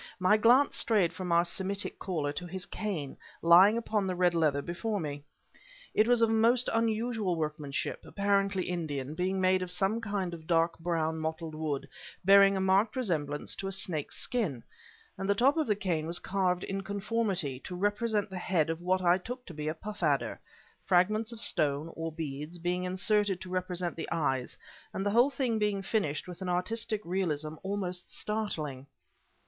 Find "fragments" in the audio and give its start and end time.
20.83-21.31